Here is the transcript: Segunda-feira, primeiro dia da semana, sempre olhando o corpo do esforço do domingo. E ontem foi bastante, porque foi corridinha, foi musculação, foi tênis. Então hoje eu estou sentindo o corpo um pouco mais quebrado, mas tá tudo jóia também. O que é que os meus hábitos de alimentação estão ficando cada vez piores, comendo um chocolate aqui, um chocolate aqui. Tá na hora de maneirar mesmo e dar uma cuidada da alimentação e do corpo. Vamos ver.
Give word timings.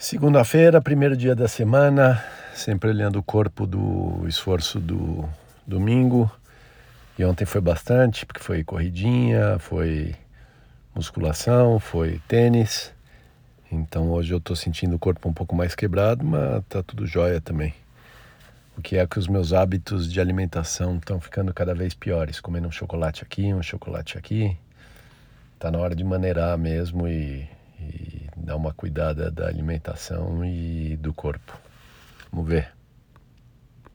Segunda-feira, 0.00 0.80
primeiro 0.80 1.14
dia 1.14 1.34
da 1.34 1.46
semana, 1.46 2.24
sempre 2.54 2.88
olhando 2.88 3.18
o 3.18 3.22
corpo 3.22 3.66
do 3.66 4.26
esforço 4.26 4.80
do 4.80 5.28
domingo. 5.66 6.32
E 7.18 7.24
ontem 7.26 7.44
foi 7.44 7.60
bastante, 7.60 8.24
porque 8.24 8.42
foi 8.42 8.64
corridinha, 8.64 9.58
foi 9.58 10.14
musculação, 10.94 11.78
foi 11.78 12.18
tênis. 12.26 12.90
Então 13.70 14.10
hoje 14.10 14.32
eu 14.32 14.38
estou 14.38 14.56
sentindo 14.56 14.96
o 14.96 14.98
corpo 14.98 15.28
um 15.28 15.34
pouco 15.34 15.54
mais 15.54 15.74
quebrado, 15.74 16.24
mas 16.24 16.64
tá 16.66 16.82
tudo 16.82 17.06
jóia 17.06 17.38
também. 17.38 17.74
O 18.78 18.80
que 18.80 18.96
é 18.96 19.06
que 19.06 19.18
os 19.18 19.28
meus 19.28 19.52
hábitos 19.52 20.10
de 20.10 20.18
alimentação 20.18 20.96
estão 20.96 21.20
ficando 21.20 21.52
cada 21.52 21.74
vez 21.74 21.92
piores, 21.92 22.40
comendo 22.40 22.66
um 22.66 22.72
chocolate 22.72 23.22
aqui, 23.22 23.52
um 23.52 23.62
chocolate 23.62 24.16
aqui. 24.16 24.56
Tá 25.58 25.70
na 25.70 25.78
hora 25.78 25.94
de 25.94 26.02
maneirar 26.02 26.56
mesmo 26.56 27.06
e 27.06 27.46
dar 28.40 28.56
uma 28.56 28.72
cuidada 28.72 29.30
da 29.30 29.46
alimentação 29.46 30.44
e 30.44 30.96
do 30.96 31.12
corpo. 31.12 31.58
Vamos 32.32 32.48
ver. 32.48 32.79